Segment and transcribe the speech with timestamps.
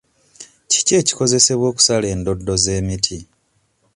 [0.69, 3.17] Kiki ekikozesebwa okusala endoddo z'emiti?